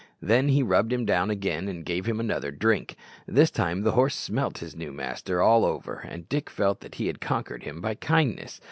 [0.19, 2.95] Then he rubbed him down again, and gave him another drink.
[3.27, 7.05] This time the horse smelt his new master all over, and Dick felt that he
[7.05, 8.59] had conquered him by kindness.